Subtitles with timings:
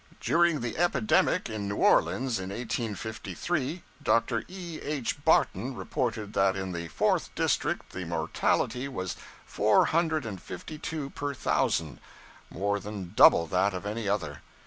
[0.19, 4.43] 'During the epidemic in New Orleans in 1853, Dr.
[4.47, 4.79] E.
[4.81, 5.23] H.
[5.23, 11.11] Barton reported that in the Fourth District the mortality was four hundred and fifty two
[11.11, 11.99] per thousand
[12.49, 14.41] more than double that of any other.